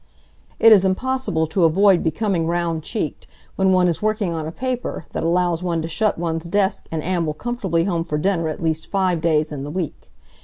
It 0.57 0.71
is 0.73 0.83
impossible 0.83 1.45
to 1.45 1.63
avoid 1.63 2.03
becoming 2.03 2.47
round 2.47 2.81
cheeked 2.81 3.27
when 3.55 3.71
one 3.71 3.87
is 3.87 4.01
working 4.01 4.33
on 4.33 4.47
a 4.47 4.51
paper 4.51 5.05
that 5.11 5.21
allows 5.21 5.61
one 5.61 5.79
to 5.83 5.87
shut 5.87 6.17
one's 6.17 6.45
desk 6.45 6.87
and 6.91 7.03
amble 7.03 7.35
comfortably 7.35 7.83
home 7.83 8.03
for 8.03 8.17
dinner 8.17 8.47
at 8.49 8.63
least 8.63 8.89
five 8.89 9.21
days 9.21 9.51
in 9.51 9.63
the 9.63 9.69
week. 9.69 10.09